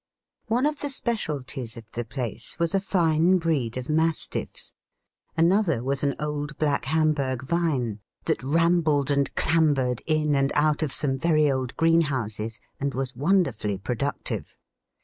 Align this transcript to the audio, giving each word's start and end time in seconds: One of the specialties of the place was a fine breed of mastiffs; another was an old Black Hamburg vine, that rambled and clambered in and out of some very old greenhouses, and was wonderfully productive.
One 0.47 0.65
of 0.65 0.79
the 0.79 0.89
specialties 0.89 1.77
of 1.77 1.91
the 1.91 2.03
place 2.03 2.57
was 2.57 2.73
a 2.73 2.79
fine 2.79 3.37
breed 3.37 3.77
of 3.77 3.87
mastiffs; 3.87 4.73
another 5.37 5.83
was 5.83 6.01
an 6.01 6.15
old 6.19 6.57
Black 6.57 6.85
Hamburg 6.85 7.43
vine, 7.43 7.99
that 8.25 8.41
rambled 8.41 9.11
and 9.11 9.31
clambered 9.35 10.01
in 10.07 10.33
and 10.35 10.51
out 10.55 10.81
of 10.81 10.91
some 10.91 11.19
very 11.19 11.51
old 11.51 11.77
greenhouses, 11.77 12.59
and 12.79 12.95
was 12.95 13.15
wonderfully 13.15 13.77
productive. 13.77 14.57